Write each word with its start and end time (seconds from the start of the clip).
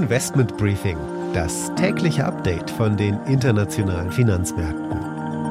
Investment 0.00 0.56
Briefing, 0.56 0.96
das 1.34 1.70
tägliche 1.74 2.24
Update 2.24 2.70
von 2.70 2.96
den 2.96 3.20
internationalen 3.26 4.10
Finanzmärkten. 4.10 4.98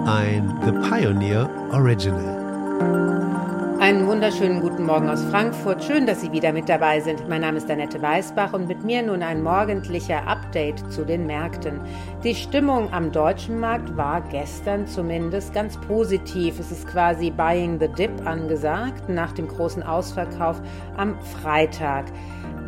Ein 0.07 0.59
The 0.65 0.71
Pioneer 0.89 1.47
Original. 1.71 3.77
Einen 3.79 4.07
wunderschönen 4.07 4.59
guten 4.59 4.87
Morgen 4.87 5.07
aus 5.07 5.23
Frankfurt. 5.25 5.83
Schön, 5.83 6.07
dass 6.07 6.21
Sie 6.21 6.31
wieder 6.31 6.51
mit 6.51 6.67
dabei 6.67 6.99
sind. 6.99 7.29
Mein 7.29 7.41
Name 7.41 7.59
ist 7.59 7.69
Annette 7.69 8.01
Weißbach 8.01 8.53
und 8.53 8.67
mit 8.67 8.83
mir 8.83 9.03
nun 9.03 9.21
ein 9.21 9.43
morgendlicher 9.43 10.27
Update 10.27 10.79
zu 10.91 11.05
den 11.05 11.27
Märkten. 11.27 11.79
Die 12.23 12.33
Stimmung 12.33 12.91
am 12.91 13.11
deutschen 13.11 13.59
Markt 13.59 13.95
war 13.95 14.21
gestern 14.31 14.87
zumindest 14.87 15.53
ganz 15.53 15.77
positiv. 15.81 16.59
Es 16.59 16.71
ist 16.71 16.87
quasi 16.87 17.29
Buying 17.29 17.79
the 17.79 17.87
Dip 17.87 18.25
angesagt 18.25 19.09
nach 19.09 19.31
dem 19.31 19.47
großen 19.47 19.83
Ausverkauf 19.83 20.59
am 20.97 21.21
Freitag. 21.21 22.05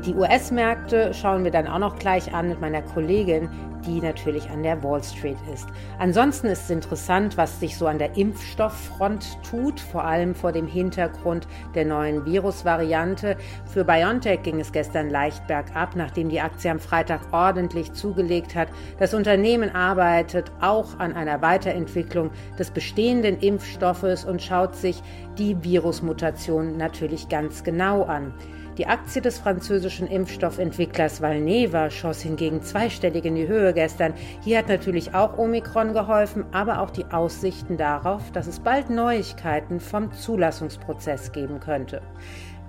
Die 0.05 0.15
US-Märkte 0.15 1.13
schauen 1.13 1.43
wir 1.43 1.51
dann 1.51 1.67
auch 1.67 1.77
noch 1.77 1.99
gleich 1.99 2.33
an 2.33 2.49
mit 2.49 2.59
meiner 2.59 2.81
Kollegin, 2.81 3.49
die 3.85 4.01
natürlich 4.01 4.49
an 4.49 4.63
der 4.63 4.81
Wall 4.81 5.03
Street 5.03 5.37
ist. 5.53 5.67
Ansonsten 5.99 6.47
ist 6.47 6.63
es 6.63 6.69
interessant, 6.71 7.37
was 7.37 7.59
sich 7.59 7.77
so 7.77 7.85
an 7.85 7.99
der 7.99 8.17
Impfstofffront 8.17 9.37
tut, 9.43 9.79
vor 9.79 10.03
allem 10.03 10.33
vor 10.33 10.53
dem 10.53 10.65
Hintergrund 10.65 11.47
der 11.75 11.85
neuen 11.85 12.25
Virusvariante. 12.25 13.37
Für 13.65 13.83
BioNTech 13.83 14.41
ging 14.41 14.59
es 14.59 14.71
gestern 14.71 15.11
leicht 15.11 15.45
bergab, 15.45 15.95
nachdem 15.95 16.29
die 16.29 16.41
Aktie 16.41 16.71
am 16.71 16.79
Freitag 16.79 17.21
ordentlich 17.31 17.93
zugelegt 17.93 18.55
hat. 18.55 18.69
Das 18.97 19.13
Unternehmen 19.13 19.69
arbeitet 19.69 20.51
auch 20.61 20.97
an 20.97 21.13
einer 21.13 21.43
Weiterentwicklung 21.43 22.31
des 22.57 22.71
bestehenden 22.71 23.39
Impfstoffes 23.39 24.25
und 24.25 24.41
schaut 24.41 24.75
sich 24.75 25.03
die 25.37 25.63
Virusmutation 25.63 26.75
natürlich 26.75 27.29
ganz 27.29 27.63
genau 27.63 28.03
an. 28.03 28.33
Die 28.81 28.87
Aktie 28.87 29.21
des 29.21 29.37
französischen 29.37 30.07
Impfstoffentwicklers 30.07 31.21
Valneva 31.21 31.91
schoss 31.91 32.21
hingegen 32.21 32.63
zweistellig 32.63 33.25
in 33.25 33.35
die 33.35 33.47
Höhe 33.47 33.75
gestern. 33.75 34.15
Hier 34.43 34.57
hat 34.57 34.69
natürlich 34.69 35.13
auch 35.13 35.37
Omikron 35.37 35.93
geholfen, 35.93 36.45
aber 36.51 36.81
auch 36.81 36.89
die 36.89 37.05
Aussichten 37.05 37.77
darauf, 37.77 38.31
dass 38.31 38.47
es 38.47 38.59
bald 38.59 38.89
Neuigkeiten 38.89 39.79
vom 39.79 40.11
Zulassungsprozess 40.11 41.31
geben 41.31 41.59
könnte. 41.59 42.01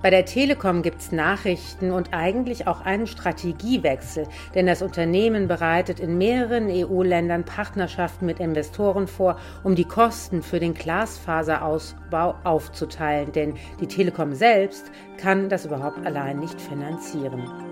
Bei 0.02 0.10
der 0.10 0.24
Telekom 0.24 0.82
gibt 0.82 1.00
es 1.00 1.12
Nachrichten 1.12 1.92
und 1.92 2.12
eigentlich 2.12 2.66
auch 2.66 2.80
einen 2.80 3.06
Strategiewechsel, 3.06 4.26
denn 4.52 4.66
das 4.66 4.82
Unternehmen 4.82 5.46
bereitet 5.46 6.00
in 6.00 6.18
mehreren 6.18 6.68
EU-Ländern 6.68 7.44
Partnerschaften 7.44 8.26
mit 8.26 8.40
Investoren 8.40 9.06
vor, 9.06 9.38
um 9.62 9.76
die 9.76 9.84
Kosten 9.84 10.42
für 10.42 10.58
den 10.58 10.74
Glasfaserausbau 10.74 12.34
aufzuteilen, 12.42 13.30
denn 13.30 13.54
die 13.80 13.86
Telekom 13.86 14.34
selbst 14.34 14.90
kann 15.18 15.48
das 15.48 15.66
überhaupt 15.66 16.04
allein 16.04 16.40
nicht 16.40 16.60
finanzieren. 16.60 17.71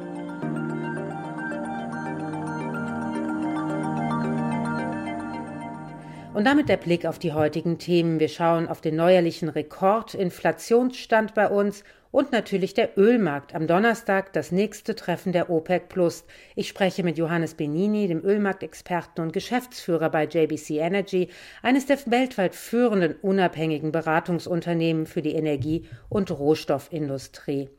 Und 6.32 6.44
damit 6.44 6.68
der 6.68 6.76
Blick 6.76 7.06
auf 7.06 7.18
die 7.18 7.32
heutigen 7.32 7.78
Themen. 7.78 8.20
Wir 8.20 8.28
schauen 8.28 8.68
auf 8.68 8.80
den 8.80 8.94
neuerlichen 8.94 9.48
Rekordinflationsstand 9.48 11.34
bei 11.34 11.48
uns 11.48 11.82
und 12.12 12.30
natürlich 12.30 12.72
der 12.72 12.96
Ölmarkt. 12.96 13.52
Am 13.52 13.66
Donnerstag 13.66 14.32
das 14.32 14.52
nächste 14.52 14.94
Treffen 14.94 15.32
der 15.32 15.50
OPEC 15.50 15.88
Plus. 15.88 16.24
Ich 16.54 16.68
spreche 16.68 17.02
mit 17.02 17.18
Johannes 17.18 17.54
Benini, 17.54 18.06
dem 18.06 18.24
Ölmarktexperten 18.24 19.24
und 19.24 19.32
Geschäftsführer 19.32 20.08
bei 20.08 20.24
JBC 20.24 20.78
Energy, 20.78 21.30
eines 21.62 21.86
der 21.86 21.98
weltweit 22.06 22.54
führenden 22.54 23.16
unabhängigen 23.20 23.90
Beratungsunternehmen 23.90 25.06
für 25.06 25.22
die 25.22 25.34
Energie- 25.34 25.88
und 26.08 26.30
Rohstoffindustrie. 26.30 27.70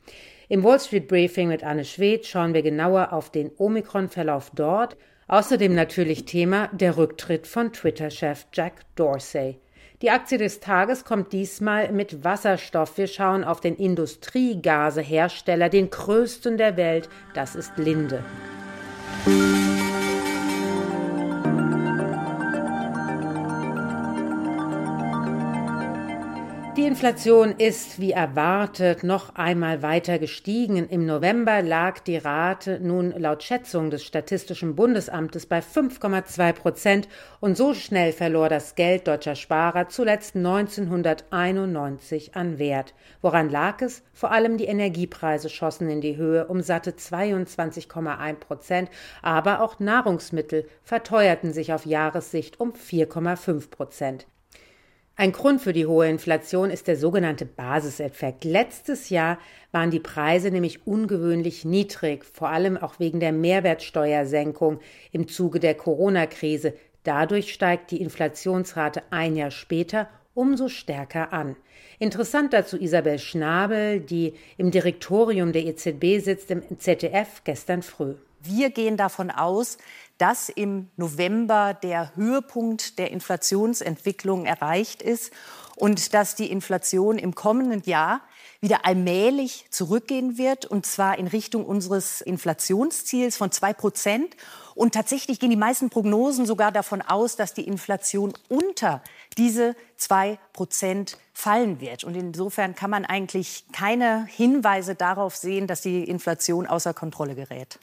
Im 0.50 0.62
Wall 0.62 0.78
Street 0.78 1.08
Briefing 1.08 1.48
mit 1.48 1.64
Anne 1.64 1.86
Schwedt 1.86 2.26
schauen 2.26 2.52
wir 2.52 2.62
genauer 2.62 3.14
auf 3.14 3.30
den 3.30 3.50
Omikron-Verlauf 3.56 4.50
dort. 4.54 4.98
Außerdem 5.32 5.74
natürlich 5.74 6.26
Thema 6.26 6.68
der 6.72 6.98
Rücktritt 6.98 7.46
von 7.46 7.72
Twitter-Chef 7.72 8.44
Jack 8.52 8.82
Dorsey. 8.96 9.56
Die 10.02 10.10
Aktie 10.10 10.36
des 10.36 10.60
Tages 10.60 11.06
kommt 11.06 11.32
diesmal 11.32 11.90
mit 11.90 12.22
Wasserstoff. 12.22 12.98
Wir 12.98 13.06
schauen 13.06 13.42
auf 13.42 13.62
den 13.62 13.76
Industriegasehersteller, 13.76 15.70
den 15.70 15.88
größten 15.88 16.58
der 16.58 16.76
Welt. 16.76 17.08
Das 17.32 17.54
ist 17.54 17.78
Linde. 17.78 18.22
Die 26.82 26.88
Inflation 26.88 27.54
ist 27.58 28.00
wie 28.00 28.10
erwartet 28.10 29.04
noch 29.04 29.36
einmal 29.36 29.82
weiter 29.82 30.18
gestiegen. 30.18 30.88
Im 30.88 31.06
November 31.06 31.62
lag 31.62 32.00
die 32.00 32.16
Rate 32.16 32.80
nun 32.80 33.12
laut 33.12 33.44
Schätzung 33.44 33.90
des 33.90 34.02
Statistischen 34.02 34.74
Bundesamtes 34.74 35.46
bei 35.46 35.60
5,2 35.60 36.52
Prozent 36.52 37.08
und 37.38 37.56
so 37.56 37.72
schnell 37.72 38.12
verlor 38.12 38.48
das 38.48 38.74
Geld 38.74 39.06
deutscher 39.06 39.36
Sparer 39.36 39.90
zuletzt 39.90 40.34
1991 40.34 42.34
an 42.34 42.58
Wert. 42.58 42.94
Woran 43.20 43.48
lag 43.48 43.80
es? 43.80 44.02
Vor 44.12 44.32
allem 44.32 44.56
die 44.56 44.66
Energiepreise 44.66 45.50
schossen 45.50 45.88
in 45.88 46.00
die 46.00 46.16
Höhe 46.16 46.48
um 46.48 46.62
satte 46.62 46.90
22,1 46.90 48.34
Prozent, 48.40 48.90
aber 49.22 49.60
auch 49.60 49.78
Nahrungsmittel 49.78 50.66
verteuerten 50.82 51.52
sich 51.52 51.72
auf 51.72 51.86
Jahressicht 51.86 52.58
um 52.58 52.72
4,5 52.72 53.70
Prozent. 53.70 54.26
Ein 55.14 55.32
Grund 55.32 55.60
für 55.60 55.74
die 55.74 55.84
hohe 55.84 56.08
Inflation 56.08 56.70
ist 56.70 56.88
der 56.88 56.96
sogenannte 56.96 57.44
Basiseffekt. 57.44 58.44
Letztes 58.44 59.10
Jahr 59.10 59.38
waren 59.70 59.90
die 59.90 60.00
Preise 60.00 60.50
nämlich 60.50 60.86
ungewöhnlich 60.86 61.66
niedrig, 61.66 62.24
vor 62.24 62.48
allem 62.48 62.78
auch 62.78 62.98
wegen 62.98 63.20
der 63.20 63.32
Mehrwertsteuersenkung 63.32 64.80
im 65.12 65.28
Zuge 65.28 65.60
der 65.60 65.74
Corona-Krise. 65.74 66.72
Dadurch 67.04 67.52
steigt 67.52 67.90
die 67.90 68.00
Inflationsrate 68.00 69.02
ein 69.10 69.36
Jahr 69.36 69.50
später 69.50 70.08
umso 70.34 70.68
stärker 70.68 71.34
an. 71.34 71.56
Interessant 71.98 72.54
dazu 72.54 72.80
Isabel 72.80 73.18
Schnabel, 73.18 74.00
die 74.00 74.32
im 74.56 74.70
Direktorium 74.70 75.52
der 75.52 75.66
EZB 75.66 76.24
sitzt, 76.24 76.50
im 76.50 76.62
ZDF 76.78 77.42
gestern 77.44 77.82
früh. 77.82 78.14
Wir 78.44 78.70
gehen 78.70 78.96
davon 78.96 79.30
aus, 79.30 79.78
dass 80.18 80.48
im 80.48 80.90
November 80.96 81.74
der 81.74 82.14
Höhepunkt 82.16 82.98
der 82.98 83.10
Inflationsentwicklung 83.10 84.46
erreicht 84.46 85.02
ist 85.02 85.32
und 85.76 86.14
dass 86.14 86.34
die 86.34 86.50
Inflation 86.50 87.18
im 87.18 87.34
kommenden 87.34 87.82
Jahr 87.84 88.20
wieder 88.60 88.86
allmählich 88.86 89.66
zurückgehen 89.70 90.38
wird, 90.38 90.64
und 90.64 90.86
zwar 90.86 91.18
in 91.18 91.26
Richtung 91.26 91.66
unseres 91.66 92.20
Inflationsziels 92.20 93.36
von 93.36 93.50
zwei 93.50 93.72
Prozent. 93.72 94.36
Und 94.76 94.94
tatsächlich 94.94 95.40
gehen 95.40 95.50
die 95.50 95.56
meisten 95.56 95.90
Prognosen 95.90 96.46
sogar 96.46 96.70
davon 96.70 97.02
aus, 97.02 97.34
dass 97.34 97.54
die 97.54 97.66
Inflation 97.66 98.32
unter 98.48 99.02
diese 99.36 99.74
zwei 99.96 100.38
Prozent 100.52 101.18
fallen 101.42 101.80
wird. 101.80 102.04
Und 102.04 102.16
insofern 102.16 102.76
kann 102.76 102.90
man 102.90 103.04
eigentlich 103.04 103.64
keine 103.72 104.26
Hinweise 104.28 104.94
darauf 104.94 105.34
sehen, 105.34 105.66
dass 105.66 105.80
die 105.80 106.04
Inflation 106.04 106.68
außer 106.68 106.94
Kontrolle 106.94 107.34
gerät. 107.34 107.80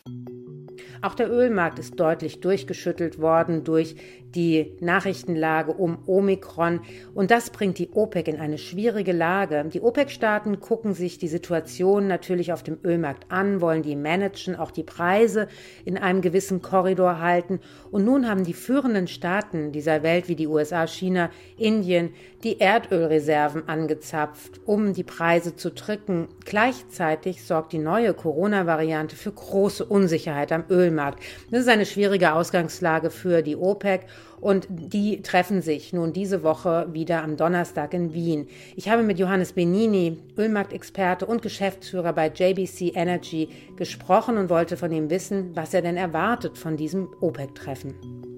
Auch 1.02 1.14
der 1.14 1.30
Ölmarkt 1.30 1.78
ist 1.78 2.00
deutlich 2.00 2.40
durchgeschüttelt 2.40 3.20
worden 3.20 3.64
durch 3.64 3.96
die 4.36 4.78
Nachrichtenlage 4.80 5.72
um 5.72 6.00
Omikron. 6.06 6.82
Und 7.14 7.32
das 7.32 7.50
bringt 7.50 7.80
die 7.80 7.90
OPEC 7.92 8.28
in 8.28 8.40
eine 8.40 8.58
schwierige 8.58 9.12
Lage. 9.12 9.66
Die 9.74 9.82
OPEC-Staaten 9.82 10.60
gucken 10.60 10.94
sich 10.94 11.18
die 11.18 11.28
Situation 11.28 12.08
natürlich 12.08 12.54
auf 12.54 12.64
dem 12.64 12.78
Ölmarkt 12.84 13.32
an, 13.32 13.62
wollen 13.62 13.82
die 13.82 13.96
managen, 13.96 14.56
auch 14.56 14.72
die 14.72 14.84
Preise 14.84 15.48
in 15.84 15.98
einem 15.98 16.22
gewissen 16.22 16.62
Korridor 16.62 17.20
halten. 17.20 17.60
Und 17.92 18.06
nun 18.06 18.28
haben 18.30 18.44
die 18.44 18.54
führenden 18.54 19.08
Staaten 19.08 19.72
dieser 19.72 20.04
Welt 20.04 20.28
wie 20.28 20.36
die 20.36 20.48
USA, 20.48 20.86
China, 20.86 21.30
Indien 21.58 22.12
die 22.44 22.60
Erdölreserven 22.60 23.68
angezapft, 23.68 24.62
um 24.66 24.94
die 24.94 25.04
Preise 25.04 25.56
zu 25.56 25.72
drücken. 25.72 26.28
Gleichzeitig 26.46 27.44
sorgt 27.44 27.74
die 27.74 27.80
neue 27.80 28.14
Corona-Variante 28.14 29.16
für 29.16 29.32
große 29.32 29.84
Unsicherheit 29.84 30.52
am 30.52 30.64
Ölmarkt. 30.70 31.22
Das 31.52 31.62
ist 31.62 31.70
eine 31.70 31.86
schwierige 31.86 32.34
Ausgangslage 32.34 33.10
für 33.10 33.42
die 33.42 33.56
OPEC 33.56 34.06
und 34.40 34.68
die 34.70 35.22
treffen 35.22 35.62
sich 35.62 35.92
nun 35.92 36.14
diese 36.14 36.44
Woche 36.44 36.88
wieder 36.92 37.24
am 37.24 37.36
Donnerstag 37.36 37.94
in 37.94 38.14
Wien. 38.14 38.48
Ich 38.76 38.90
habe 38.90 39.04
mit 39.04 39.20
Johannes 39.20 39.54
Benini, 39.54 40.18
Ölmarktexperte 40.38 41.26
und 41.26 41.42
Geschäftsführer 41.42 42.14
bei 42.14 42.28
JBC 42.28 42.94
Energy, 42.96 43.50
gesprochen 43.76 44.38
und 44.38 44.50
wollte 44.50 44.78
von 44.78 44.92
ihm 44.92 45.10
wissen, 45.10 45.52
was 45.56 45.74
er 45.74 45.82
denn 45.82 45.98
erwartet 45.98 46.58
von 46.58 46.78
diesem 46.78 47.10
OPEC-Treffen. 47.20 48.29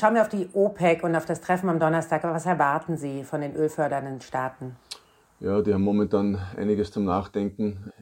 Schauen 0.00 0.14
wir 0.14 0.22
auf 0.22 0.30
die 0.30 0.48
OPEC 0.54 1.04
und 1.04 1.14
auf 1.14 1.26
das 1.26 1.42
Treffen 1.42 1.68
am 1.68 1.78
Donnerstag. 1.78 2.24
Was 2.24 2.46
erwarten 2.46 2.96
Sie 2.96 3.22
von 3.22 3.42
den 3.42 3.54
ölfördernden 3.54 4.22
Staaten? 4.22 4.76
Ja, 5.40 5.60
die 5.60 5.74
haben 5.74 5.82
momentan 5.82 6.38
einiges 6.56 6.90
zum 6.90 7.04
Nachdenken. 7.04 7.92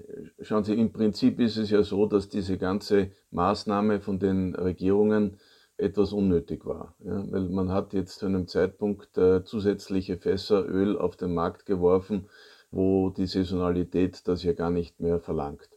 Schauen 0.41 0.63
Sie, 0.63 0.75
im 0.75 0.93
Prinzip 0.93 1.41
ist 1.41 1.57
es 1.57 1.71
ja 1.71 1.83
so, 1.83 2.07
dass 2.07 2.29
diese 2.29 2.57
ganze 2.57 3.11
Maßnahme 3.33 3.99
von 3.99 4.21
den 4.21 4.55
Regierungen 4.55 5.41
etwas 5.77 6.13
unnötig 6.13 6.65
war. 6.65 6.95
Ja, 7.01 7.25
weil 7.33 7.49
man 7.49 7.73
hat 7.73 7.93
jetzt 7.95 8.21
zu 8.21 8.27
einem 8.27 8.47
Zeitpunkt 8.47 9.19
äh, 9.19 9.43
zusätzliche 9.43 10.19
Fässer 10.19 10.69
Öl 10.69 10.97
auf 10.97 11.17
den 11.17 11.35
Markt 11.35 11.67
geworfen, 11.67 12.29
wo 12.71 13.11
die 13.11 13.27
Saisonalität 13.27 14.29
das 14.29 14.45
ja 14.45 14.53
gar 14.53 14.71
nicht 14.71 15.01
mehr 15.01 15.19
verlangt. 15.19 15.69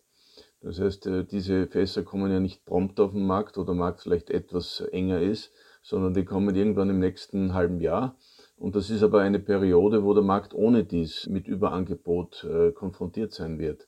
Das 0.62 0.79
heißt, 0.79 1.07
äh, 1.07 1.23
diese 1.23 1.65
Fässer 1.65 2.03
kommen 2.03 2.31
ja 2.31 2.39
nicht 2.39 2.63
prompt 2.63 3.00
auf 3.00 3.13
den 3.13 3.25
Markt, 3.25 3.57
wo 3.57 3.63
der 3.63 3.73
Markt 3.73 4.01
vielleicht 4.01 4.29
etwas 4.29 4.81
enger 4.91 5.19
ist, 5.19 5.51
sondern 5.81 6.13
die 6.13 6.25
kommen 6.25 6.56
irgendwann 6.56 6.89
im 6.89 7.00
nächsten 7.00 7.54
halben 7.54 7.80
Jahr. 7.80 8.16
Und 8.57 8.75
das 8.75 8.89
ist 8.89 9.01
aber 9.01 9.22
eine 9.22 9.39
Periode, 9.39 10.04
wo 10.04 10.13
der 10.13 10.24
Markt 10.24 10.54
ohne 10.54 10.83
dies 10.83 11.28
mit 11.28 11.48
Überangebot 11.48 12.44
äh, 12.44 12.72
konfrontiert 12.72 13.33
sein 13.33 13.57
wird. 13.57 13.88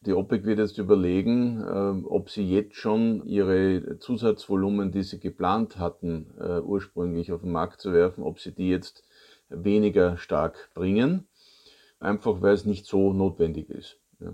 Die 0.00 0.12
OPEC 0.12 0.44
wird 0.44 0.58
jetzt 0.58 0.78
überlegen, 0.78 1.60
äh, 1.62 2.06
ob 2.06 2.30
sie 2.30 2.48
jetzt 2.48 2.76
schon 2.76 3.24
ihre 3.24 3.98
Zusatzvolumen, 3.98 4.92
die 4.92 5.02
sie 5.02 5.20
geplant 5.20 5.78
hatten, 5.78 6.34
äh, 6.40 6.60
ursprünglich 6.60 7.32
auf 7.32 7.42
den 7.42 7.52
Markt 7.52 7.80
zu 7.80 7.92
werfen, 7.92 8.22
ob 8.22 8.40
sie 8.40 8.52
die 8.52 8.68
jetzt 8.68 9.04
weniger 9.48 10.16
stark 10.16 10.70
bringen, 10.74 11.26
einfach 12.00 12.42
weil 12.42 12.54
es 12.54 12.64
nicht 12.64 12.86
so 12.86 13.12
notwendig 13.12 13.70
ist. 13.70 13.98
Ja. 14.20 14.32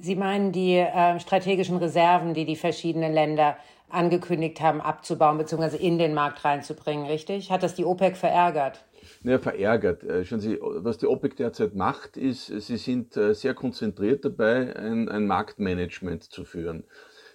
Sie 0.00 0.14
meinen 0.14 0.52
die 0.52 0.76
äh, 0.76 1.18
strategischen 1.18 1.76
Reserven, 1.76 2.32
die 2.32 2.44
die 2.44 2.56
verschiedenen 2.56 3.12
Länder 3.12 3.56
angekündigt 3.90 4.60
haben, 4.60 4.80
abzubauen 4.80 5.38
bzw. 5.38 5.76
in 5.76 5.98
den 5.98 6.14
Markt 6.14 6.44
reinzubringen, 6.44 7.06
richtig? 7.06 7.50
Hat 7.50 7.62
das 7.62 7.74
die 7.74 7.84
OPEC 7.84 8.16
verärgert? 8.16 8.84
Naja, 9.22 9.38
verärgert. 9.38 10.04
Äh, 10.04 10.24
schauen 10.24 10.40
Sie, 10.40 10.58
was 10.60 10.98
die 10.98 11.06
OPEC 11.06 11.36
derzeit 11.36 11.74
macht, 11.74 12.16
ist, 12.16 12.46
sie 12.46 12.76
sind 12.76 13.16
äh, 13.16 13.34
sehr 13.34 13.54
konzentriert 13.54 14.24
dabei, 14.24 14.74
ein, 14.76 15.08
ein 15.08 15.26
Marktmanagement 15.26 16.24
zu 16.24 16.44
führen. 16.44 16.84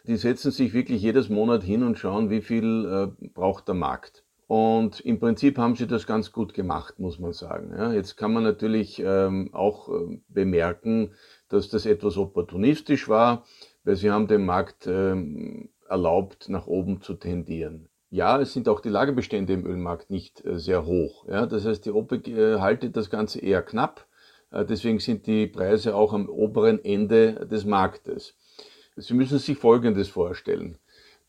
Die 0.06 0.18
setzen 0.18 0.52
sich 0.52 0.74
wirklich 0.74 1.02
jedes 1.02 1.30
Monat 1.30 1.64
hin 1.64 1.84
und 1.84 1.98
schauen, 1.98 2.30
wie 2.30 2.42
viel 2.42 2.86
äh, 3.22 3.28
braucht 3.30 3.68
der 3.68 3.76
Markt. 3.76 4.24
Und 4.48 5.00
im 5.00 5.20
Prinzip 5.20 5.58
haben 5.58 5.76
sie 5.76 5.88
das 5.88 6.06
ganz 6.06 6.32
gut 6.32 6.54
gemacht, 6.54 7.00
muss 7.00 7.18
man 7.18 7.34
sagen. 7.34 7.74
Ja, 7.76 7.94
jetzt 7.94 8.18
kann 8.18 8.34
man 8.34 8.44
natürlich 8.44 9.02
ähm, 9.04 9.50
auch 9.54 9.90
äh, 9.90 10.20
bemerken, 10.28 11.14
dass 11.48 11.70
das 11.70 11.86
etwas 11.86 12.18
opportunistisch 12.18 13.08
war, 13.08 13.46
weil 13.84 13.96
sie 13.96 14.12
haben 14.12 14.28
dem 14.28 14.46
Markt 14.46 14.86
ähm, 14.86 15.70
erlaubt, 15.94 16.50
nach 16.50 16.68
oben 16.68 17.02
zu 17.02 17.14
tendieren. 17.14 17.88
Ja, 18.10 18.40
es 18.40 18.54
sind 18.54 18.68
auch 18.68 18.80
die 18.80 18.90
Lagerbestände 18.90 19.54
im 19.54 19.66
Ölmarkt 19.66 20.10
nicht 20.10 20.44
äh, 20.46 20.60
sehr 20.60 20.86
hoch. 20.86 21.26
Ja, 21.28 21.46
das 21.46 21.66
heißt, 21.66 21.86
die 21.86 21.92
OPEC 21.92 22.28
äh, 22.28 22.60
haltet 22.60 22.96
das 22.96 23.10
Ganze 23.10 23.40
eher 23.40 23.62
knapp. 23.62 24.06
Äh, 24.52 24.66
deswegen 24.66 25.00
sind 25.00 25.26
die 25.26 25.48
Preise 25.48 25.96
auch 25.96 26.14
am 26.14 26.30
oberen 26.30 26.84
Ende 26.84 27.48
des 27.48 27.66
Marktes. 27.66 28.36
Sie 28.96 29.14
müssen 29.14 29.40
sich 29.40 29.58
Folgendes 29.58 30.10
vorstellen. 30.10 30.78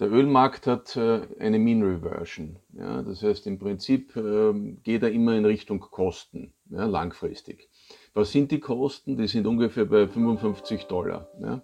Der 0.01 0.11
Ölmarkt 0.11 0.67
hat 0.67 0.99
eine 0.99 1.59
Mean 1.59 1.83
Reversion. 1.83 2.57
Ja, 2.77 3.01
das 3.01 3.23
heißt, 3.23 3.47
im 3.47 3.61
Prinzip 3.61 4.17
ähm, 4.17 4.81
geht 4.83 5.05
er 5.05 5.13
immer 5.13 5.37
in 5.37 5.45
Richtung 5.45 5.79
Kosten, 5.79 6.53
ja, 6.69 6.85
langfristig. 6.85 7.71
Was 8.13 8.33
sind 8.33 8.51
die 8.51 8.61
Kosten? 8.61 9.17
Die 9.17 9.29
sind 9.29 9.47
ungefähr 9.47 9.85
bei 9.85 10.09
55 10.09 10.85
Dollar. 10.85 11.29
Ja. 11.41 11.63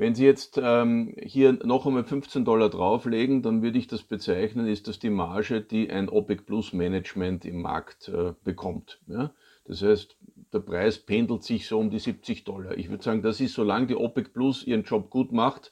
Wenn 0.00 0.14
Sie 0.14 0.24
jetzt 0.24 0.58
ähm, 0.58 1.14
hier 1.20 1.52
noch 1.62 1.84
einmal 1.84 2.04
15 2.04 2.46
Dollar 2.46 2.70
drauflegen, 2.70 3.42
dann 3.42 3.60
würde 3.60 3.76
ich 3.76 3.86
das 3.86 4.02
bezeichnen, 4.02 4.66
ist 4.66 4.88
das 4.88 4.98
die 4.98 5.10
Marge, 5.10 5.60
die 5.60 5.90
ein 5.90 6.08
OPEC 6.08 6.46
Plus 6.46 6.72
Management 6.72 7.44
im 7.44 7.60
Markt 7.60 8.08
äh, 8.08 8.32
bekommt. 8.42 8.98
Ja? 9.08 9.34
Das 9.66 9.82
heißt, 9.82 10.16
der 10.54 10.60
Preis 10.60 10.96
pendelt 10.96 11.42
sich 11.42 11.66
so 11.66 11.78
um 11.78 11.90
die 11.90 11.98
70 11.98 12.44
Dollar. 12.44 12.78
Ich 12.78 12.88
würde 12.88 13.04
sagen, 13.04 13.20
das 13.20 13.42
ist, 13.42 13.52
solange 13.52 13.88
die 13.88 13.94
OPEC 13.94 14.32
Plus 14.32 14.66
ihren 14.66 14.84
Job 14.84 15.10
gut 15.10 15.32
macht, 15.32 15.70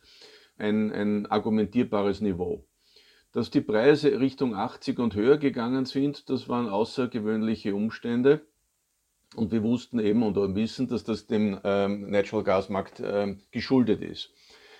ein, 0.58 0.92
ein 0.92 1.24
argumentierbares 1.24 2.20
Niveau. 2.20 2.66
Dass 3.32 3.48
die 3.48 3.62
Preise 3.62 4.20
Richtung 4.20 4.54
80 4.54 4.98
und 4.98 5.14
höher 5.14 5.38
gegangen 5.38 5.86
sind, 5.86 6.28
das 6.28 6.50
waren 6.50 6.68
außergewöhnliche 6.68 7.74
Umstände. 7.74 8.42
Und 9.36 9.52
wir 9.52 9.62
wussten 9.62 9.98
eben 9.98 10.22
und 10.22 10.54
wissen, 10.54 10.88
dass 10.88 11.04
das 11.04 11.26
dem 11.26 11.60
ähm, 11.62 12.10
Natural 12.10 12.44
Gas 12.44 12.68
Markt 12.68 13.02
ähm, 13.04 13.40
geschuldet 13.50 14.02
ist. 14.02 14.32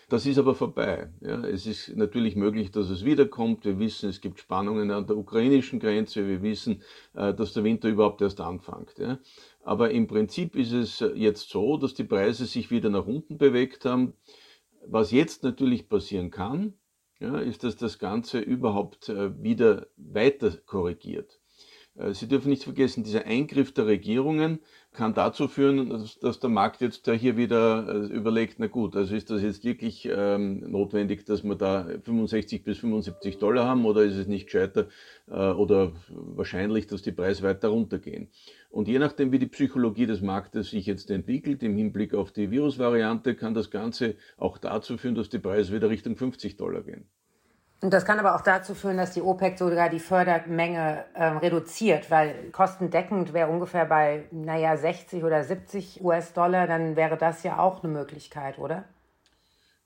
Das 0.09 0.25
ist 0.25 0.39
aber 0.39 0.55
vorbei. 0.55 1.11
Ja. 1.21 1.45
Es 1.45 1.67
ist 1.67 1.95
natürlich 1.95 2.35
möglich, 2.35 2.71
dass 2.71 2.89
es 2.89 3.05
wiederkommt. 3.05 3.67
Wir 3.67 3.79
wissen, 3.79 4.09
es 4.09 4.23
gibt 4.23 4.41
Spannungen 4.41 4.91
an 4.91 5.07
der 5.07 5.19
ukrainischen 5.19 5.81
Grenze. 5.81 6.27
Wir 6.27 6.43
wissen, 6.43 6.83
äh, 7.15 7.35
dass 7.35 7.53
der 7.53 7.63
Winter 7.65 7.91
überhaupt 7.91 8.23
erst 8.23 8.41
anfängt. 8.41 8.99
Ja. 8.99 9.19
Aber 9.63 9.91
im 9.91 10.07
Prinzip 10.07 10.57
ist 10.57 10.73
es 10.73 11.05
jetzt 11.15 11.51
so, 11.51 11.77
dass 11.77 11.93
die 11.93 12.05
Preise 12.05 12.47
sich 12.47 12.71
wieder 12.71 12.89
nach 12.89 13.07
unten 13.07 13.37
bewegt 13.37 13.85
haben. 13.85 14.15
Was 14.87 15.11
jetzt 15.11 15.43
natürlich 15.43 15.91
passieren 15.91 16.31
kann, 16.31 16.73
ja, 17.21 17.39
ist, 17.39 17.65
dass 17.65 17.77
das 17.77 17.99
Ganze 17.99 18.39
überhaupt 18.39 19.11
äh, 19.11 19.43
wieder 19.43 19.89
weiter 19.97 20.57
korrigiert. 20.65 21.38
Äh, 21.99 22.15
Sie 22.15 22.29
dürfen 22.29 22.49
nicht 22.49 22.65
vergessen, 22.65 23.05
dieser 23.05 23.27
Eingriff 23.27 23.73
der 23.73 23.87
Regierungen 23.87 24.61
kann 24.93 25.15
dazu 25.15 25.49
führen, 25.49 25.91
dass, 25.91 26.19
dass 26.19 26.41
der 26.41 26.51
Markt 26.51 26.81
jetzt 26.81 27.07
da 27.07 27.13
hier 27.13 27.37
wieder 27.37 27.87
äh, 27.89 28.07
überlegt, 28.07 28.59
na 28.59 28.67
gut, 28.67 28.97
also 28.97 29.15
ist 29.15 29.31
das 29.31 29.43
jetzt 29.43 29.65
wirklich 29.65 30.09
ähm, 30.11 30.71
notwendig, 30.71 31.25
dass 31.25 31.45
wir 31.45 31.55
da 31.55 31.87
65 32.05 32.65
bis 32.65 32.79
75 32.79 33.39
Dollar 33.39 33.67
haben 33.67 33.85
oder 33.85 34.03
ist 34.03 34.17
es 34.17 34.27
nicht 34.27 34.47
gescheiter 34.47 34.89
äh, 35.29 35.33
oder 35.33 35.93
wahrscheinlich, 36.09 36.87
dass 36.87 37.03
die 37.03 37.13
Preise 37.13 37.43
weiter 37.43 37.69
runtergehen. 37.69 38.29
Und 38.71 38.89
je 38.89 38.99
nachdem, 38.99 39.33
wie 39.33 39.39
die 39.39 39.47
Psychologie 39.47 40.07
des 40.07 40.21
Marktes 40.21 40.71
sich 40.71 40.87
jetzt 40.87 41.11
entwickelt, 41.11 41.63
im 41.63 41.77
Hinblick 41.77 42.15
auf 42.15 42.33
die 42.33 42.51
Virusvariante, 42.51 43.35
kann 43.35 43.55
das 43.55 43.71
Ganze 43.71 44.17
auch 44.37 44.59
dazu 44.59 44.99
führen, 44.99 45.15
dass 45.15 45.29
die 45.29 45.39
Preise 45.39 45.75
wieder 45.75 45.91
Richtung 45.91 46.17
50 46.17 46.57
Dollar 46.57 46.83
gehen. 46.83 47.09
Und 47.81 47.93
das 47.93 48.05
kann 48.05 48.19
aber 48.19 48.35
auch 48.35 48.41
dazu 48.41 48.75
führen, 48.75 48.97
dass 48.97 49.13
die 49.13 49.23
OPEC 49.23 49.57
sogar 49.57 49.89
die 49.89 50.01
Fördermenge 50.01 51.05
äh, 51.15 51.25
reduziert, 51.25 52.11
weil 52.11 52.51
kostendeckend 52.51 53.33
wäre 53.33 53.49
ungefähr 53.49 53.85
bei, 53.85 54.25
naja, 54.33 54.77
60 54.77 55.23
oder 55.23 55.45
70 55.45 56.03
US-Dollar, 56.03 56.67
dann 56.67 56.97
wäre 56.97 57.17
das 57.17 57.45
ja 57.45 57.59
auch 57.59 57.85
eine 57.85 57.93
Möglichkeit, 57.93 58.59
oder? 58.59 58.85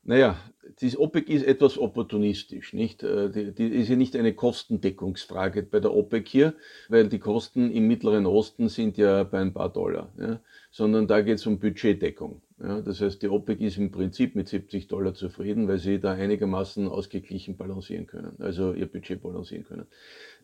Naja, 0.05 0.37
die 0.81 0.97
OPEC 0.97 1.29
ist 1.29 1.45
etwas 1.45 1.79
opportunistisch, 1.79 2.73
nicht? 2.73 3.03
Äh, 3.03 3.31
die, 3.31 3.53
die, 3.53 3.67
ist 3.67 3.89
ja 3.89 3.97
nicht 3.97 4.17
eine 4.17 4.33
Kostendeckungsfrage 4.33 5.63
bei 5.63 5.81
der 5.81 5.93
OPEC 5.93 6.29
hier, 6.29 6.55
weil 6.89 7.09
die 7.09 7.19
Kosten 7.19 7.71
im 7.71 7.89
Mittleren 7.89 8.27
Osten 8.27 8.69
sind 8.69 8.97
ja 8.97 9.25
bei 9.25 9.41
ein 9.41 9.53
paar 9.53 9.73
Dollar, 9.73 10.13
ja? 10.19 10.41
sondern 10.71 11.07
da 11.07 11.21
geht 11.21 11.39
es 11.39 11.47
um 11.47 11.59
Budgetdeckung. 11.59 12.43
Ja, 12.63 12.81
das 12.81 13.01
heißt, 13.01 13.21
die 13.23 13.29
OPEC 13.29 13.61
ist 13.61 13.77
im 13.77 13.91
Prinzip 13.91 14.37
mit 14.37 14.47
70 14.47 14.87
Dollar 14.87 15.15
zufrieden, 15.15 15.67
weil 15.67 15.79
sie 15.79 15.99
da 15.99 16.13
einigermaßen 16.13 16.87
ausgeglichen 16.87 17.57
balancieren 17.57 18.07
können, 18.07 18.37
also 18.39 18.73
ihr 18.73 18.87
Budget 18.87 19.21
balancieren 19.21 19.65
können. 19.65 19.87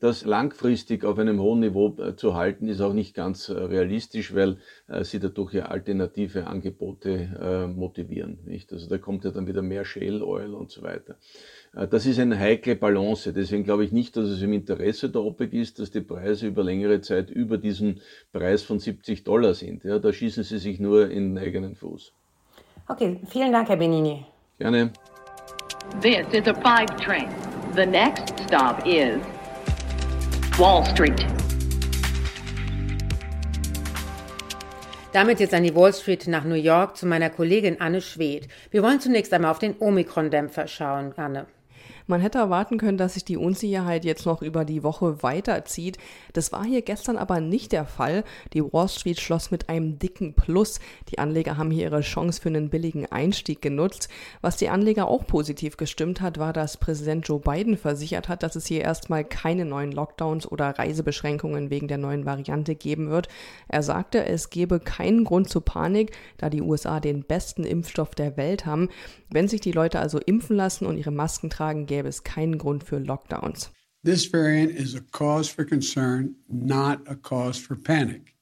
Das 0.00 0.24
langfristig 0.24 1.04
auf 1.04 1.16
einem 1.20 1.40
hohen 1.40 1.60
Niveau 1.60 1.96
äh, 1.98 2.16
zu 2.16 2.34
halten, 2.34 2.66
ist 2.66 2.80
auch 2.80 2.92
nicht 2.92 3.14
ganz 3.14 3.48
äh, 3.48 3.52
realistisch, 3.52 4.34
weil 4.34 4.56
sie 5.02 5.20
dadurch 5.20 5.52
ja 5.52 5.66
alternative 5.66 6.46
Angebote 6.46 7.68
motivieren. 7.74 8.38
Nicht? 8.46 8.72
Also 8.72 8.88
da 8.88 8.96
kommt 8.96 9.24
ja 9.24 9.30
dann 9.30 9.46
wieder 9.46 9.60
mehr 9.60 9.84
Shale 10.08 10.24
Oil 10.24 10.54
und 10.54 10.70
so 10.70 10.82
weiter. 10.82 11.16
Das 11.90 12.06
ist 12.06 12.18
eine 12.18 12.38
heikle 12.38 12.76
Balance. 12.76 13.32
Deswegen 13.32 13.64
glaube 13.64 13.84
ich 13.84 13.92
nicht, 13.92 14.16
dass 14.16 14.26
es 14.26 14.42
im 14.42 14.52
Interesse 14.52 15.10
der 15.10 15.22
OPEC 15.22 15.52
ist, 15.52 15.78
dass 15.78 15.90
die 15.90 16.00
Preise 16.00 16.46
über 16.46 16.64
längere 16.64 17.00
Zeit 17.00 17.30
über 17.30 17.58
diesen 17.58 18.00
Preis 18.32 18.62
von 18.62 18.78
70 18.78 19.24
Dollar 19.24 19.54
sind. 19.54 19.84
Ja, 19.84 19.98
da 19.98 20.12
schießen 20.12 20.44
sie 20.44 20.58
sich 20.58 20.80
nur 20.80 21.10
in 21.10 21.34
den 21.34 21.44
eigenen 21.44 21.74
Fuß. 21.74 22.12
Okay, 22.88 23.20
vielen 23.28 23.52
Dank, 23.52 23.68
Herr 23.68 23.76
Benini. 23.76 24.24
Gerne. 24.58 24.92
This 26.00 26.26
is 26.32 26.46
a 26.46 26.54
five 26.54 26.88
train. 26.96 27.28
The 27.74 27.86
next 27.86 28.32
stop 28.46 28.86
is 28.86 29.18
Wall 30.58 30.84
Street. 30.84 31.37
Damit 35.12 35.40
jetzt 35.40 35.54
an 35.54 35.62
die 35.62 35.74
Wall 35.74 35.94
Street 35.94 36.26
nach 36.26 36.44
New 36.44 36.54
York 36.54 36.98
zu 36.98 37.06
meiner 37.06 37.30
Kollegin 37.30 37.80
Anne 37.80 38.02
Schwedt. 38.02 38.46
Wir 38.70 38.82
wollen 38.82 39.00
zunächst 39.00 39.32
einmal 39.32 39.50
auf 39.50 39.58
den 39.58 39.74
Omikron-Dämpfer 39.78 40.66
schauen, 40.66 41.14
Anne. 41.16 41.46
Man 42.08 42.22
hätte 42.22 42.38
erwarten 42.38 42.78
können, 42.78 42.96
dass 42.96 43.14
sich 43.14 43.24
die 43.26 43.36
Unsicherheit 43.36 44.02
jetzt 44.02 44.24
noch 44.24 44.40
über 44.40 44.64
die 44.64 44.82
Woche 44.82 45.22
weiterzieht. 45.22 45.98
Das 46.32 46.52
war 46.52 46.64
hier 46.64 46.80
gestern 46.80 47.18
aber 47.18 47.38
nicht 47.40 47.70
der 47.70 47.84
Fall. 47.84 48.24
Die 48.54 48.62
Wall 48.62 48.88
Street 48.88 49.20
schloss 49.20 49.50
mit 49.50 49.68
einem 49.68 49.98
dicken 49.98 50.32
Plus. 50.32 50.80
Die 51.10 51.18
Anleger 51.18 51.58
haben 51.58 51.70
hier 51.70 51.84
ihre 51.84 52.00
Chance 52.00 52.40
für 52.40 52.48
einen 52.48 52.70
billigen 52.70 53.04
Einstieg 53.12 53.60
genutzt. 53.60 54.08
Was 54.40 54.56
die 54.56 54.70
Anleger 54.70 55.06
auch 55.06 55.26
positiv 55.26 55.76
gestimmt 55.76 56.22
hat, 56.22 56.38
war, 56.38 56.54
dass 56.54 56.78
Präsident 56.78 57.28
Joe 57.28 57.40
Biden 57.40 57.76
versichert 57.76 58.30
hat, 58.30 58.42
dass 58.42 58.56
es 58.56 58.64
hier 58.64 58.80
erstmal 58.80 59.22
keine 59.22 59.66
neuen 59.66 59.92
Lockdowns 59.92 60.50
oder 60.50 60.78
Reisebeschränkungen 60.78 61.68
wegen 61.68 61.88
der 61.88 61.98
neuen 61.98 62.24
Variante 62.24 62.74
geben 62.74 63.10
wird. 63.10 63.28
Er 63.68 63.82
sagte, 63.82 64.24
es 64.24 64.48
gebe 64.48 64.80
keinen 64.80 65.24
Grund 65.24 65.50
zur 65.50 65.62
Panik, 65.62 66.12
da 66.38 66.48
die 66.48 66.62
USA 66.62 67.00
den 67.00 67.22
besten 67.22 67.64
Impfstoff 67.64 68.14
der 68.14 68.38
Welt 68.38 68.64
haben. 68.64 68.88
Wenn 69.28 69.46
sich 69.46 69.60
die 69.60 69.72
Leute 69.72 69.98
also 69.98 70.18
impfen 70.18 70.56
lassen 70.56 70.86
und 70.86 70.96
ihre 70.96 71.10
Masken 71.10 71.50
tragen, 71.50 71.84
gäbe 71.84 71.97
es 72.06 72.22
keinen 72.22 72.58
Grund 72.58 72.84
für 72.84 72.98
Lockdowns. 72.98 73.70
This 74.04 74.26
variant 74.26 74.72
is 74.72 74.94
a 74.94 75.00
cause 75.00 75.48
for 75.48 75.64
concern, 75.64 76.36
not 76.48 77.00
a 77.06 77.16
cause 77.16 77.58
for 77.58 77.76
panic. 77.76 78.34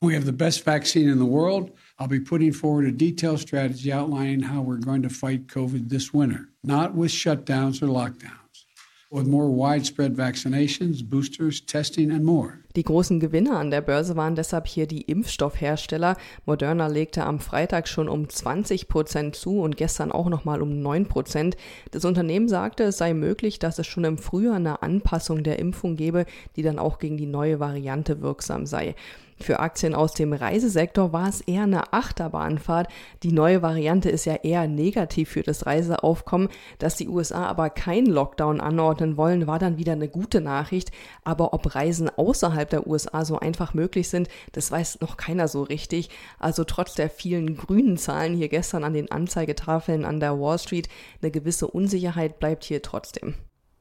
We 0.00 0.14
have 0.14 0.24
the 0.24 0.32
best 0.32 0.64
vaccine 0.64 1.08
in 1.08 1.18
the 1.18 1.24
world. 1.24 1.70
I'll 1.98 2.08
be 2.08 2.20
putting 2.20 2.52
forward 2.52 2.86
a 2.86 2.92
detailed 2.92 3.40
strategy 3.40 3.92
outlining 3.92 4.40
how 4.40 4.60
we're 4.60 4.76
going 4.76 5.02
to 5.02 5.08
fight 5.08 5.46
COVID 5.46 5.88
this 5.88 6.12
winter, 6.12 6.50
not 6.62 6.94
with 6.94 7.10
shutdowns 7.10 7.82
or 7.82 7.86
lockdowns, 7.86 8.64
with 9.10 9.26
more 9.26 9.50
widespread 9.50 10.14
vaccinations, 10.14 11.02
boosters, 11.02 11.60
testing, 11.60 12.10
and 12.10 12.24
more. 12.24 12.65
Die 12.76 12.84
großen 12.84 13.20
Gewinner 13.20 13.58
an 13.58 13.70
der 13.70 13.80
Börse 13.80 14.16
waren 14.16 14.34
deshalb 14.34 14.66
hier 14.66 14.86
die 14.86 15.00
Impfstoffhersteller. 15.00 16.14
Moderna 16.44 16.88
legte 16.88 17.24
am 17.24 17.40
Freitag 17.40 17.88
schon 17.88 18.06
um 18.06 18.28
20 18.28 18.86
Prozent 18.86 19.34
zu 19.34 19.60
und 19.62 19.78
gestern 19.78 20.12
auch 20.12 20.28
nochmal 20.28 20.60
um 20.60 20.82
9 20.82 21.06
Prozent. 21.06 21.56
Das 21.90 22.04
Unternehmen 22.04 22.48
sagte, 22.48 22.84
es 22.84 22.98
sei 22.98 23.14
möglich, 23.14 23.58
dass 23.58 23.78
es 23.78 23.86
schon 23.86 24.04
im 24.04 24.18
Frühjahr 24.18 24.56
eine 24.56 24.82
Anpassung 24.82 25.42
der 25.42 25.58
Impfung 25.58 25.96
gebe, 25.96 26.26
die 26.56 26.62
dann 26.62 26.78
auch 26.78 26.98
gegen 26.98 27.16
die 27.16 27.24
neue 27.24 27.60
Variante 27.60 28.20
wirksam 28.20 28.66
sei. 28.66 28.94
Für 29.38 29.60
Aktien 29.60 29.94
aus 29.94 30.14
dem 30.14 30.32
Reisesektor 30.32 31.12
war 31.12 31.28
es 31.28 31.42
eher 31.42 31.64
eine 31.64 31.92
Achterbahnfahrt. 31.92 32.88
Die 33.22 33.32
neue 33.32 33.60
Variante 33.60 34.08
ist 34.08 34.24
ja 34.24 34.36
eher 34.36 34.66
negativ 34.66 35.28
für 35.28 35.42
das 35.42 35.66
Reiseaufkommen. 35.66 36.48
Dass 36.78 36.96
die 36.96 37.08
USA 37.08 37.44
aber 37.46 37.68
keinen 37.68 38.06
Lockdown 38.06 38.62
anordnen 38.62 39.18
wollen, 39.18 39.46
war 39.46 39.58
dann 39.58 39.76
wieder 39.76 39.92
eine 39.92 40.08
gute 40.08 40.40
Nachricht. 40.40 40.90
Aber 41.22 41.52
ob 41.52 41.74
Reisen 41.74 42.08
außerhalb 42.08 42.65
der 42.72 42.86
USA 42.86 43.24
so 43.24 43.38
einfach 43.38 43.74
möglich 43.74 44.08
sind, 44.08 44.28
das 44.52 44.70
weiß 44.70 45.00
noch 45.00 45.16
keiner 45.16 45.48
so 45.48 45.62
richtig. 45.62 46.10
Also 46.38 46.64
trotz 46.64 46.94
der 46.94 47.10
vielen 47.10 47.56
grünen 47.56 47.96
Zahlen 47.96 48.34
hier 48.34 48.48
gestern 48.48 48.84
an 48.84 48.94
den 48.94 49.10
Anzeigetafeln 49.10 50.04
an 50.04 50.20
der 50.20 50.38
Wall 50.38 50.58
Street, 50.58 50.88
eine 51.22 51.30
gewisse 51.30 51.66
Unsicherheit 51.66 52.38
bleibt 52.38 52.64
hier 52.64 52.82
trotzdem. 52.82 53.34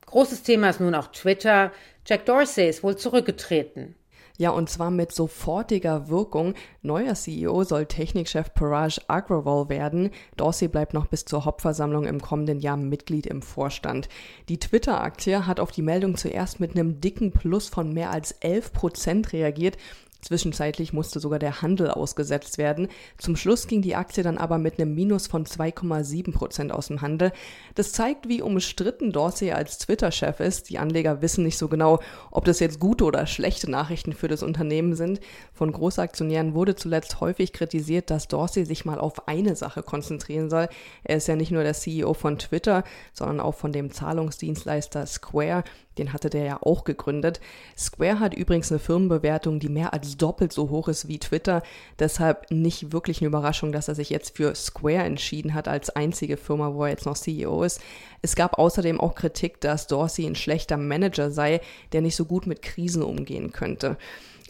Großes 0.06 0.44
Thema 0.44 0.70
ist 0.70 0.80
nun 0.80 0.96
auch 0.96 1.08
Twitter. 1.08 1.72
Jack 2.06 2.26
Dorsey 2.26 2.70
ist 2.70 2.84
wohl 2.84 2.96
zurückgetreten. 2.96 3.96
Ja, 4.38 4.50
und 4.50 4.70
zwar 4.70 4.92
mit 4.92 5.14
sofortiger 5.14 6.10
Wirkung. 6.10 6.56
Neuer 6.82 7.16
CEO 7.16 7.64
soll 7.64 7.86
Technikchef 7.86 8.54
Paraj 8.54 9.00
Agrawal 9.08 9.70
werden. 9.70 10.12
Dorsey 10.36 10.68
bleibt 10.68 10.94
noch 10.94 11.08
bis 11.08 11.24
zur 11.24 11.46
Hauptversammlung 11.46 12.06
im 12.06 12.22
kommenden 12.22 12.60
Jahr 12.60 12.76
Mitglied 12.76 13.28
im 13.28 13.42
Vorstand. 13.42 14.10
Die 14.50 14.60
Twitter-Aktie 14.60 15.48
hat 15.48 15.62
auf 15.62 15.72
die 15.72 15.82
Meldung 15.82 16.18
zuerst 16.18 16.60
mit 16.60 16.72
einem 16.72 17.00
dicken 17.00 17.32
Plus 17.32 17.70
von 17.70 17.94
mehr 17.94 18.12
als 18.12 18.34
11 18.34 18.74
Prozent 18.74 19.32
reagiert 19.32 19.78
Zwischenzeitlich 20.26 20.92
musste 20.92 21.20
sogar 21.20 21.38
der 21.38 21.62
Handel 21.62 21.92
ausgesetzt 21.92 22.58
werden. 22.58 22.88
Zum 23.20 23.36
Schluss 23.36 23.68
ging 23.68 23.84
die 23.84 23.96
Aktie 23.96 24.24
dann 24.24 24.40
aber 24.40 24.58
mit 24.58 24.80
einem 24.80 24.96
Minus 24.96 25.28
von 25.28 25.46
2,7 25.46 26.34
Prozent 26.34 26.72
aus 26.72 26.88
dem 26.88 27.02
Handel. 27.02 27.32
Das 27.76 27.92
zeigt, 27.92 28.28
wie 28.28 28.42
umstritten 28.42 29.12
Dorsey 29.12 29.52
als 29.52 29.78
Twitter-Chef 29.78 30.40
ist. 30.40 30.72
Die 30.72 30.80
Anleger 30.80 31.22
wissen 31.22 31.44
nicht 31.44 31.60
so 31.60 31.68
genau, 31.68 32.00
ob 32.32 32.44
das 32.46 32.60
jetzt 32.60 32.80
gute 32.80 33.04
oder 33.04 33.28
schlechte 33.28 33.70
Nachrichten 33.70 34.14
für 34.14 34.28
das 34.28 34.42
Unternehmen 34.42 34.96
sind. 34.96 35.20
Von 35.54 35.72
Großaktionären 35.72 36.56
wurde 36.56 36.76
zuletzt 36.76 37.22
häufig 37.22 37.54
kritisiert, 37.54 38.10
dass 38.10 38.28
Dorsey 38.28 38.66
sich 38.66 38.84
mal 38.84 39.00
auf 39.00 39.28
eine 39.28 39.56
Sache 39.56 39.84
konzentrieren 39.84 40.50
soll. 40.50 40.70
Er 41.04 41.18
ist 41.18 41.28
ja 41.28 41.36
nicht 41.36 41.52
nur 41.52 41.62
der 41.62 41.76
CEO 41.76 42.16
von 42.16 42.40
Twitter, 42.40 42.84
sondern 43.14 43.40
auch 43.40 43.54
von 43.54 43.72
dem 43.72 43.92
Zahlungsdienstleister 43.92 45.06
Square. 45.06 45.64
Den 45.98 46.14
hatte 46.14 46.30
der 46.30 46.44
ja 46.44 46.58
auch 46.62 46.84
gegründet. 46.84 47.40
Square 47.78 48.20
hat 48.20 48.34
übrigens 48.34 48.72
eine 48.72 48.80
Firmenbewertung, 48.80 49.60
die 49.60 49.70
mehr 49.70 49.94
als 49.94 50.18
doppelt 50.18 50.52
so 50.52 50.70
hoch 50.70 50.88
ist 50.88 51.08
wie 51.08 51.20
Twitter. 51.20 51.64
Deshalb 52.00 52.52
nicht 52.52 52.92
wirklich 52.92 53.22
eine 53.22 53.28
Überraschung, 53.28 53.72
dass 53.72 53.88
er 53.88 53.96
sich 53.96 54.10
jetzt 54.10 54.36
für 54.36 54.56
Square 54.56 55.04
entschieden 55.04 55.54
hat 55.54 55.68
als 55.68 55.90
einzige 55.90 56.38
Firma, 56.38 56.74
wo 56.74 56.84
er 56.84 56.90
jetzt 56.90 57.06
noch 57.06 57.18
CEO 57.18 57.64
ist. 57.64 57.82
Es 58.22 58.36
gab 58.36 58.58
außerdem 58.58 59.00
auch 59.00 59.16
Kritik, 59.16 59.62
dass 59.62 59.88
Dorsey 59.88 60.26
ein 60.26 60.36
schlechter 60.36 60.78
Manager 60.78 61.32
sei, 61.32 61.62
der 61.92 62.02
nicht 62.02 62.16
so 62.16 62.26
gut 62.26 62.48
mit 62.48 62.62
Krisen 62.62 63.04
umgehen 63.04 63.52
könnte. 63.52 63.98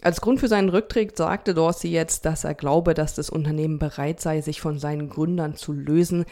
Als 0.02 0.20
Grund 0.20 0.40
für 0.40 0.48
seinen 0.48 0.68
Rücktritt 0.68 1.16
sagte 1.16 1.54
Dorsey 1.54 1.90
jetzt, 1.90 2.26
dass 2.26 2.44
er 2.44 2.54
glaube, 2.54 2.94
dass 2.94 3.14
das 3.14 3.30
Unternehmen 3.30 3.78
bereit 3.78 4.20
sei, 4.20 4.40
sich 4.40 4.60
von 4.60 4.78
seinen 4.78 5.08
Gründern 5.08 5.56
zu 5.56 5.72
lösen. 5.72 6.26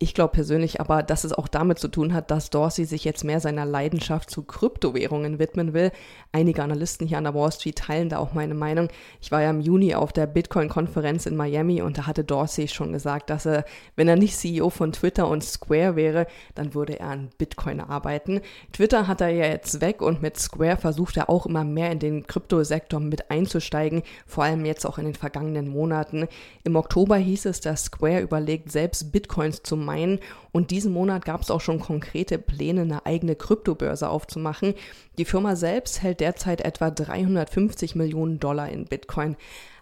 Ich 0.00 0.14
glaube 0.14 0.30
persönlich 0.30 0.80
aber, 0.80 1.02
dass 1.02 1.24
es 1.24 1.32
auch 1.32 1.48
damit 1.48 1.80
zu 1.80 1.88
tun 1.88 2.14
hat, 2.14 2.30
dass 2.30 2.50
Dorsey 2.50 2.84
sich 2.84 3.02
jetzt 3.02 3.24
mehr 3.24 3.40
seiner 3.40 3.66
Leidenschaft 3.66 4.30
zu 4.30 4.44
Kryptowährungen 4.44 5.40
widmen 5.40 5.72
will. 5.72 5.90
Einige 6.30 6.62
Analysten 6.62 7.08
hier 7.08 7.18
an 7.18 7.24
der 7.24 7.34
Wall 7.34 7.50
Street 7.50 7.78
teilen 7.78 8.08
da 8.08 8.18
auch 8.18 8.32
meine 8.32 8.54
Meinung. 8.54 8.90
Ich 9.20 9.32
war 9.32 9.42
ja 9.42 9.50
im 9.50 9.60
Juni 9.60 9.96
auf 9.96 10.12
der 10.12 10.28
Bitcoin-Konferenz 10.28 11.26
in 11.26 11.34
Miami 11.34 11.82
und 11.82 11.98
da 11.98 12.06
hatte 12.06 12.22
Dorsey 12.22 12.68
schon 12.68 12.92
gesagt, 12.92 13.28
dass 13.28 13.44
er, 13.44 13.64
wenn 13.96 14.06
er 14.06 14.14
nicht 14.14 14.36
CEO 14.36 14.70
von 14.70 14.92
Twitter 14.92 15.26
und 15.26 15.42
Square 15.42 15.96
wäre, 15.96 16.28
dann 16.54 16.74
würde 16.74 17.00
er 17.00 17.08
an 17.08 17.30
Bitcoin 17.36 17.80
arbeiten. 17.80 18.40
Twitter 18.72 19.08
hat 19.08 19.20
er 19.20 19.30
ja 19.30 19.46
jetzt 19.46 19.80
weg 19.80 20.00
und 20.00 20.22
mit 20.22 20.36
Square 20.36 20.76
versucht 20.76 21.16
er 21.16 21.28
auch 21.28 21.44
immer 21.44 21.64
mehr 21.64 21.90
in 21.90 21.98
den 21.98 22.24
Kryptosektor 22.24 23.00
mit 23.00 23.32
einzusteigen, 23.32 24.04
vor 24.28 24.44
allem 24.44 24.64
jetzt 24.64 24.86
auch 24.86 24.98
in 24.98 25.06
den 25.06 25.14
vergangenen 25.14 25.66
Monaten. 25.66 26.28
Im 26.62 26.76
Oktober 26.76 27.16
hieß 27.16 27.46
es, 27.46 27.60
dass 27.60 27.86
Square 27.86 28.20
überlegt, 28.20 28.70
selbst 28.70 29.10
Bitcoins 29.10 29.64
zu 29.64 29.87
meinen. 29.88 30.20
Und 30.52 30.70
diesen 30.70 30.92
Monat 30.92 31.24
gab 31.24 31.42
es 31.42 31.50
auch 31.50 31.60
schon 31.60 31.80
konkrete 31.80 32.38
Pläne, 32.38 32.82
eine 32.82 33.06
eigene 33.06 33.34
Kryptobörse 33.34 34.08
aufzumachen. 34.08 34.74
Die 35.16 35.24
Firma 35.24 35.56
selbst 35.56 36.02
hält 36.02 36.20
derzeit 36.20 36.60
etwa 36.60 36.90
350 36.90 37.94
Millionen 37.94 38.38
Dollar 38.38 38.68
in 38.68 38.84
Bitcoin. 38.84 39.36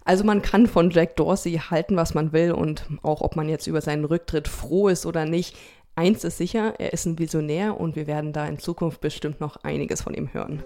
Also 0.04 0.22
man 0.22 0.40
kann 0.40 0.68
von 0.68 0.90
Jack 0.90 1.16
Dorsey 1.16 1.60
halten, 1.68 1.96
was 1.96 2.14
man 2.14 2.32
will 2.32 2.52
und 2.52 2.86
auch 3.02 3.22
ob 3.22 3.34
man 3.34 3.48
jetzt 3.48 3.66
über 3.66 3.80
seinen 3.80 4.04
Rücktritt 4.04 4.46
froh 4.46 4.88
ist 4.88 5.04
oder 5.04 5.25
nicht. 5.25 5.56
Eins 5.96 6.22
ist 6.22 6.38
sicher, 6.38 6.75
er 6.78 6.92
ist 6.92 7.06
ein 7.06 7.18
Visionär 7.18 7.80
und 7.80 7.96
wir 7.96 8.06
werden 8.06 8.32
da 8.32 8.46
in 8.46 8.58
Zukunft 8.60 9.00
bestimmt 9.00 9.40
noch 9.40 9.56
einiges 9.64 10.02
von 10.02 10.14
ihm 10.14 10.32
hören. 10.32 10.62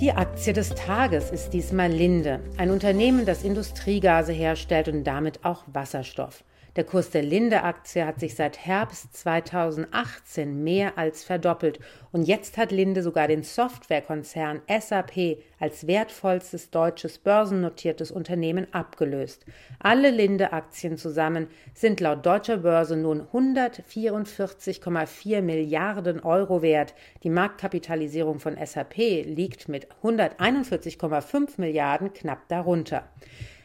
Die 0.00 0.12
Aktie 0.12 0.52
des 0.52 0.68
Tages 0.76 1.32
ist 1.32 1.50
diesmal 1.50 1.90
Linde, 1.90 2.38
ein 2.56 2.70
Unternehmen, 2.70 3.26
das 3.26 3.42
Industriegase 3.42 4.32
herstellt 4.32 4.86
und 4.86 5.02
damit 5.02 5.44
auch 5.44 5.64
Wasserstoff. 5.66 6.44
Der 6.78 6.86
Kurs 6.86 7.10
der 7.10 7.24
Linde-Aktie 7.24 8.06
hat 8.06 8.20
sich 8.20 8.36
seit 8.36 8.64
Herbst 8.64 9.16
2018 9.16 10.62
mehr 10.62 10.96
als 10.96 11.24
verdoppelt 11.24 11.80
und 12.12 12.22
jetzt 12.22 12.56
hat 12.56 12.70
Linde 12.70 13.02
sogar 13.02 13.26
den 13.26 13.42
Softwarekonzern 13.42 14.62
SAP 14.68 15.38
als 15.58 15.88
wertvollstes 15.88 16.70
deutsches 16.70 17.18
börsennotiertes 17.18 18.12
Unternehmen 18.12 18.72
abgelöst. 18.72 19.44
Alle 19.80 20.10
Linde-Aktien 20.10 20.98
zusammen 20.98 21.48
sind 21.74 21.98
laut 21.98 22.24
deutscher 22.24 22.58
Börse 22.58 22.96
nun 22.96 23.22
144,4 23.22 25.42
Milliarden 25.42 26.20
Euro 26.20 26.62
wert. 26.62 26.94
Die 27.24 27.30
Marktkapitalisierung 27.30 28.38
von 28.38 28.56
SAP 28.56 29.24
liegt 29.24 29.68
mit 29.68 29.88
141,5 30.04 31.54
Milliarden 31.56 32.12
knapp 32.12 32.46
darunter. 32.46 33.02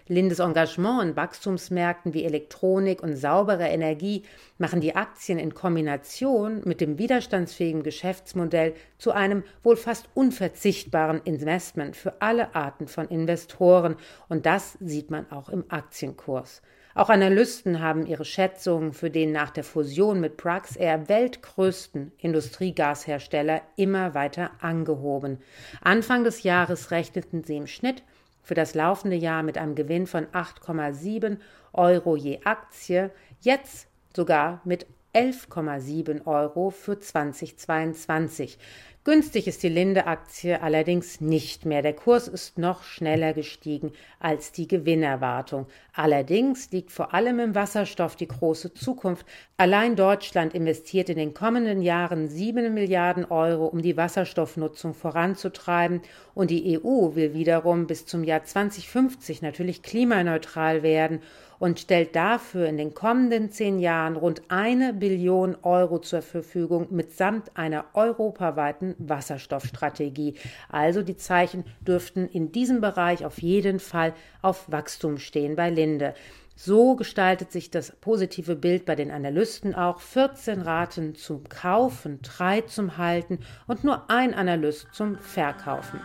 Lindes 0.07 0.39
Engagement 0.39 1.01
in 1.01 1.15
Wachstumsmärkten 1.15 2.13
wie 2.13 2.25
Elektronik 2.25 3.01
und 3.01 3.15
saubere 3.15 3.67
Energie 3.67 4.24
machen 4.57 4.81
die 4.81 4.95
Aktien 4.95 5.39
in 5.39 5.53
Kombination 5.53 6.62
mit 6.65 6.81
dem 6.81 6.98
widerstandsfähigen 6.98 7.83
Geschäftsmodell 7.83 8.74
zu 8.98 9.12
einem 9.12 9.43
wohl 9.63 9.77
fast 9.77 10.10
unverzichtbaren 10.13 11.22
Investment 11.24 11.95
für 11.95 12.22
alle 12.22 12.53
Arten 12.53 12.88
von 12.88 13.07
Investoren, 13.07 13.95
und 14.27 14.45
das 14.45 14.77
sieht 14.81 15.10
man 15.10 15.31
auch 15.31 15.48
im 15.48 15.63
Aktienkurs. 15.69 16.62
Auch 16.95 17.10
Analysten 17.10 17.81
haben 17.81 18.05
ihre 18.05 18.25
Schätzungen 18.25 18.93
für 18.93 19.10
den 19.10 19.31
nach 19.31 19.50
der 19.50 19.63
Fusion 19.63 20.19
mit 20.19 20.38
Praxair 20.38 21.10
weltgrößten 21.10 22.12
Industriegashersteller 22.19 23.62
immer 23.77 24.13
weiter 24.13 24.51
angehoben. 24.60 25.39
Anfang 25.81 26.24
des 26.24 26.43
Jahres 26.43 26.91
rechneten 26.91 27.43
sie 27.43 27.57
im 27.57 27.67
Schnitt 27.67 28.03
für 28.43 28.53
das 28.53 28.75
laufende 28.75 29.15
Jahr 29.15 29.41
mit 29.41 29.57
einem 29.57 29.73
Gewinn 29.73 30.05
von 30.05 30.27
8,7 30.27 31.38
Euro 31.71 32.15
je 32.15 32.41
Aktie, 32.43 33.09
jetzt 33.41 33.88
sogar 34.15 34.62
mit 34.63 34.85
11,7 35.13 36.25
Euro 36.25 36.69
für 36.69 37.00
2022. 37.00 38.57
Günstig 39.05 39.48
ist 39.48 39.63
die 39.63 39.69
Linde-Aktie 39.69 40.62
allerdings 40.62 41.19
nicht 41.19 41.65
mehr. 41.65 41.81
Der 41.81 41.91
Kurs 41.91 42.29
ist 42.29 42.57
noch 42.57 42.83
schneller 42.83 43.33
gestiegen 43.33 43.91
als 44.17 44.53
die 44.53 44.65
Gewinnerwartung. 44.65 45.65
Allerdings 45.93 46.72
liegt 46.72 46.89
vor 46.89 47.13
allem 47.13 47.39
im 47.39 47.53
Wasserstoff 47.53 48.15
die 48.15 48.29
große 48.29 48.74
Zukunft. 48.74 49.25
Allein 49.57 49.98
Deutschland 49.98 50.53
investiert 50.53 51.10
in 51.10 51.17
den 51.17 51.33
kommenden 51.33 51.81
Jahren 51.81 52.29
7 52.29 52.74
Milliarden 52.74 53.25
Euro, 53.25 53.65
um 53.65 53.81
die 53.81 53.98
Wasserstoffnutzung 53.98 54.93
voranzutreiben. 54.93 56.01
Und 56.33 56.50
die 56.50 56.79
EU 56.79 57.13
will 57.13 57.33
wiederum 57.33 57.88
bis 57.88 58.05
zum 58.05 58.24
Jahr 58.24 58.45
2050 58.45 59.41
natürlich 59.41 59.83
klimaneutral 59.83 60.81
werden 60.81 61.19
und 61.63 61.79
stellt 61.79 62.13
dafür 62.17 62.65
in 62.67 62.75
den 62.75 62.93
kommenden 62.93 63.50
zehn 63.50 63.79
Jahren 63.79 64.17
rund 64.17 64.41
eine 64.50 64.91
Billion 64.93 65.55
Euro 65.63 66.00
zur 66.00 66.22
Verfügung 66.22 66.88
mitsamt 66.89 67.55
einer 67.55 67.86
europaweiten 67.93 68.96
Wasserstoffstrategie. 68.98 70.36
Also 70.67 71.03
die 71.03 71.15
Zeichen 71.15 71.63
dürften 71.79 72.27
in 72.27 72.51
diesem 72.51 72.82
Bereich 72.82 73.24
auf 73.24 73.41
jeden 73.41 73.79
Fall 73.79 74.13
auf 74.41 74.70
Wachstum 74.74 75.20
stehen 75.20 75.55
bei 75.55 75.70
Linde. 75.70 76.15
So 76.58 76.98
gestaltet 76.98 77.53
sich 77.53 77.72
das 77.72 77.93
positive 77.96 78.58
Bild 78.58 78.84
bei 78.84 78.96
den 78.96 79.10
Analysten 79.10 79.74
auch. 79.74 80.01
14 80.01 80.63
Raten 80.63 81.15
zum 81.15 81.48
Kaufen, 81.48 82.20
drei 82.24 82.60
zum 82.60 82.98
Halten 82.98 83.39
und 83.67 83.86
nur 83.86 84.10
ein 84.10 84.34
Analyst 84.34 84.88
zum 84.91 85.17
Verkaufen. 85.17 86.01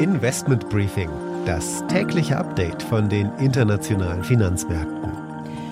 Investment 0.00 0.70
Briefing 0.70 1.10
das 1.46 1.86
tägliche 1.86 2.36
Update 2.36 2.82
von 2.82 3.08
den 3.08 3.30
internationalen 3.38 4.22
Finanzmärkten. 4.24 5.12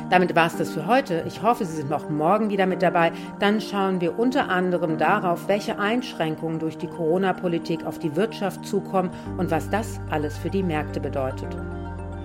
Damit 0.09 0.37
war 0.37 0.47
es 0.47 0.57
das 0.57 0.71
für 0.71 0.87
heute. 0.87 1.25
Ich 1.27 1.43
hoffe, 1.43 1.65
Sie 1.65 1.75
sind 1.75 1.93
auch 1.93 2.09
morgen 2.09 2.49
wieder 2.49 2.67
mit 2.67 2.81
dabei. 2.81 3.11
Dann 3.41 3.61
schauen 3.61 4.01
wir 4.01 4.17
unter 4.17 4.49
anderem 4.49 4.99
darauf, 4.99 5.49
welche 5.49 5.81
Einschränkungen 5.81 6.61
durch 6.61 6.79
die 6.79 6.87
Corona-Politik 6.87 7.85
auf 7.85 7.99
die 7.99 8.15
Wirtschaft 8.15 8.65
zukommen 8.65 9.11
und 9.37 9.51
was 9.51 9.69
das 9.71 9.99
alles 10.11 10.39
für 10.39 10.51
die 10.51 10.63
Märkte 10.63 11.01
bedeutet. 11.01 11.57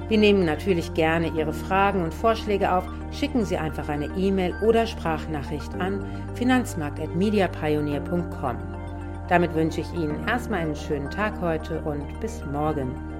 Wir 0.09 0.19
nehmen 0.19 0.45
natürlich 0.45 0.93
gerne 0.93 1.29
Ihre 1.29 1.53
Fragen 1.53 2.03
und 2.03 2.13
Vorschläge 2.13 2.71
auf. 2.71 2.83
Schicken 3.11 3.45
Sie 3.45 3.57
einfach 3.57 3.89
eine 3.89 4.15
E-Mail 4.15 4.53
oder 4.63 4.85
Sprachnachricht 4.85 5.73
an 5.79 6.05
finanzmarkt.mediapioneer.com. 6.35 8.57
Damit 9.27 9.55
wünsche 9.55 9.81
ich 9.81 9.91
Ihnen 9.93 10.27
erstmal 10.27 10.59
einen 10.59 10.75
schönen 10.75 11.09
Tag 11.09 11.41
heute 11.41 11.81
und 11.81 12.19
bis 12.19 12.45
morgen. 12.51 13.18